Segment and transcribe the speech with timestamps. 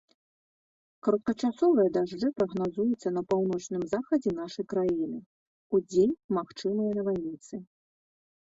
[1.07, 5.19] Кароткачасовыя дажджы прагназуюцца на паўночным захадзе нашай краіны,
[5.79, 7.55] удзень магчымыя навальніцы.